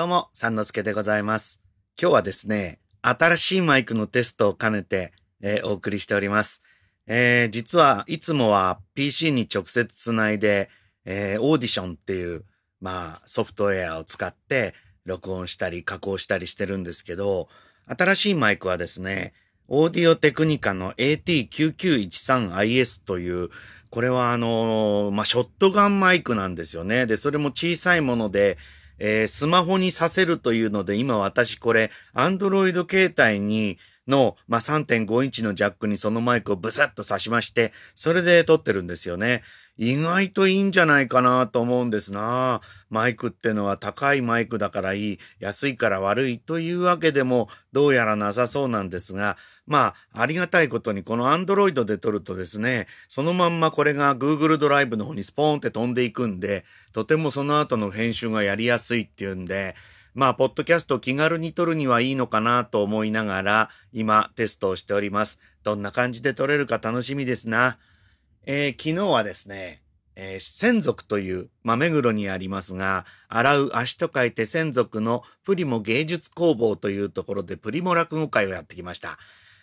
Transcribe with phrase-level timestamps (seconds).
[0.00, 1.60] どうも、三之助でございます。
[2.00, 6.62] 今日はですね、新しいマイクのテストを兼ねて、えーお送りしております。
[7.06, 10.70] えー実はいつもは PC に直接つないで、
[11.04, 12.46] えーオーディションっていう、
[12.80, 14.72] まあ、ソフトウェアを使って、
[15.04, 17.50] 録音したり加工したりしてるんですけど、
[17.86, 19.34] 新しいマイクはですね、
[19.68, 23.50] オーディオテクニカの AT9913IS という、
[23.90, 27.04] これはあのーまあ、ショットガンマイクなんですよね。
[27.04, 28.56] で、それも小さいもので、
[29.00, 39.42] えースマホにさせるというので、今私これ、アンドロイド携帯に、の、まあ、3.5インチのジャックにそのマイクをブサッと挿しまして、それで撮ってるんですよね。
[39.80, 42.60] 意外といいんじゃないかなと思うんですな。
[42.90, 59.74] マイクってのは高いマイクだからいい、安いから悪いというわけでもどうやらなさそうなんですが、まあ、ありがたいことにこの Android で撮るとですね、そのまんまこれが Google ドライブの方にスポーンって飛んでいくんで、とてもその後の編集がやりやすいっていうんで、
[60.12, 65.40] まあ、ポッドキャスト気軽に撮るにはいいのかなと思いながら、今テストをしております。
[65.62, 67.78] どんな感じで撮れるか楽しみですな。
[68.46, 69.82] えー昨日はですね、
[70.16, 79.18] えー専属という、まあ、目黒にありますが、洗う足と書いて専属のプリモ芸術工房というところでプリモ落語会をやってきました。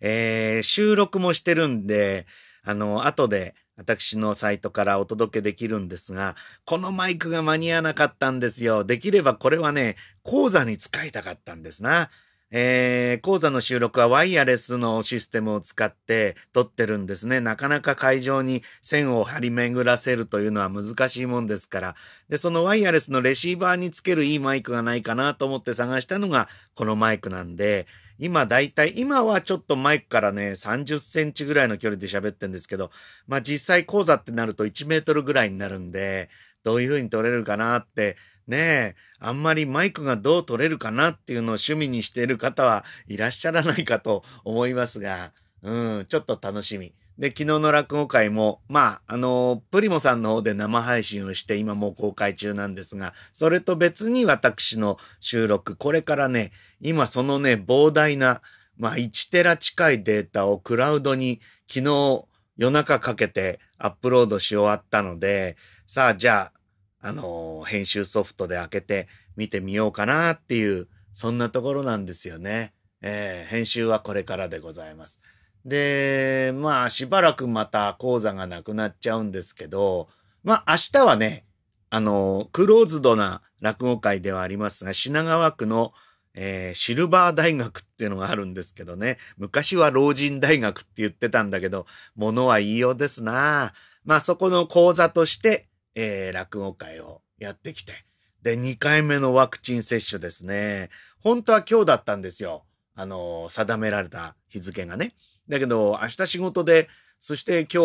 [0.00, 2.26] えー収録もしてるんで、
[2.62, 8.84] あの、後で私のサイトからお届けできるんですが、このマイクが間に合わなかったんですよ。
[8.84, 12.10] できればこれはね、講座に使いたかったんですな。
[12.50, 17.40] えー、講座の収録はワイヤレスのシステムを使って撮ってるんですね。
[17.40, 21.94] なかなか会場に線を張り巡らせるというのは難しいもんですから。
[22.30, 27.86] で、そのワイヤレスのレシーバーにつけるいいマイクがないかなと思って探したのがこのマイクなんで、
[28.18, 32.90] 今だいたい、今はちょっとマイクからね、30センチぐらいの距離で喋ってんですけど、
[33.26, 36.30] まあ実際講座ってなると1メートルぐらいになるんで、
[36.64, 38.16] どういう風に撮れるかなって、
[38.48, 45.32] ねえ、あんまりマイクがどう撮れるかなっていうのを趣味にしている方はいらっしゃらないかと思いますが、
[45.62, 46.94] うん、ちょっと楽しみ。
[47.18, 58.40] で、昨日の落語会も、まあ、あの、プリモさんの方で生配信をして今もう公開中なんですが、それと別に私の収録、これからね、今そのね、膨大な、
[58.76, 62.24] まあ、1テラ近いデータをクラウドに昨日
[62.56, 65.56] 夜中かけてアップロードし終わったので、
[65.86, 66.57] さあ、じゃあ、
[67.00, 72.72] あの編集ソフトで開けて見てみようかなっていう、そんなところなんですよね。
[73.02, 75.20] えー編集はこれからでございます。
[75.64, 80.08] で、まあ、しばらくまた講座がなくなっちゃうんですけど、
[80.42, 81.44] まあ、明日はね、
[81.90, 85.92] あのクローズドな落語会ではありますが、品川区の、
[86.34, 93.72] えーシルバー大学っていうのがあるんですけどね、昔は老人大学って言ってたんだけど、ものは言いようですな
[94.04, 95.67] まあ、そこの講座として、
[96.00, 98.04] えー落語会をやってきて。
[98.42, 100.90] で、2回目のワクチン接種ですね。
[101.18, 102.64] 本当は今日だったんですよ。
[102.94, 105.14] あの、定められた日付がね。
[105.48, 106.88] だけど、明日仕事で、
[107.18, 107.82] そして今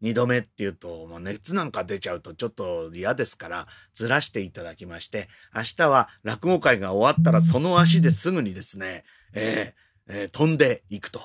[0.00, 9.04] 日2度目っていうと、まあ、熱なんか出ちゃうとちょっと嫌ですから、ずらしていただきまして、明日は落語会が終わったらその足ですぐにですね、
[9.34, 11.20] えーえー飛んでいくと。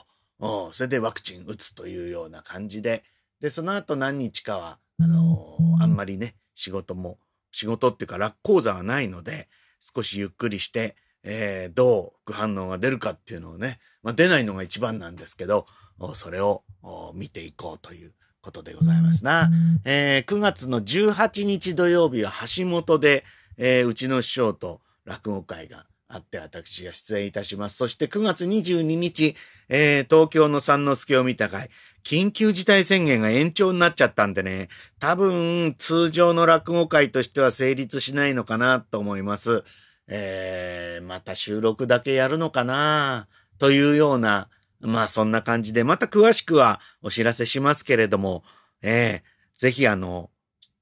[0.74, 3.04] それでワクチン打つというような感じで、
[3.40, 7.18] で、その後何日かは、あのーあんまりね、仕事も、
[7.52, 15.66] 仕事っていうか落講座はないので、少しゆっくりして、えーどう副反応が出るかっていうのをね、まあ出ないのが一番なんですけど、
[16.00, 19.50] おそれをお見ていこうということでございますな。
[19.86, 23.24] えー9月の18日土曜日は橋本で、
[23.58, 27.76] えーうちの師匠と落語会があって私が出演いたします。
[27.76, 29.36] そして9月22日、
[29.68, 31.70] えー東京の三之助を見た会、
[32.04, 39.64] 緊急事態宣言が延長になっちゃったんでね、多分通常の落語会としては成立しないのかなと思います。
[40.08, 43.28] えーまた収録だけやるのかな
[43.60, 44.48] というような、
[44.80, 48.44] まあそんな感じで、また詳しくはお知らせしますけれども、
[48.82, 50.30] えーぜひあの、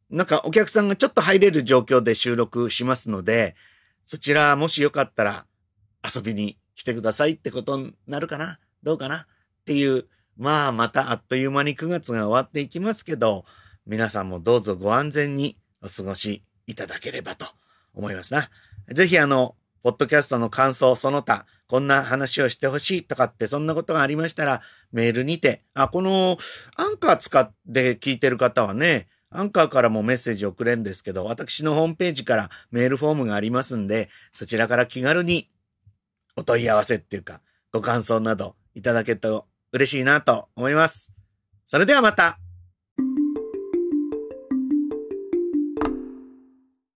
[0.10, 3.56] なんかお客さんがちょっと入れる状況で収録しますので、
[4.06, 5.46] そちらもしよかったら
[6.04, 8.60] 遊びに来てくださいってことになるかな？
[8.82, 9.18] どうかな？
[9.18, 9.26] っ
[9.66, 10.06] ていう、
[10.38, 13.46] まあまたあっという間に9月が終わっていきますけど、
[13.86, 17.46] 皆さんもどうぞご安全にお過ごしいただければと
[17.94, 18.50] 思いますな。
[18.90, 24.62] ぜひあの、ポッドキャストの感想、その他、こんな話をしてほしいとかって、そんなことがありましたら、
[24.92, 26.38] メールにて、あ、この、
[26.76, 35.50] アンカー使って聞いてる方はね、アンカーからもメッセージ送れんですけど、私のホームページからメールフォームがありますんで、そちらから気軽に
[36.36, 37.42] お問い合わせっていうか、
[37.72, 41.14] ご感想などいただけると嬉しいなと思います。
[41.66, 42.40] それではまた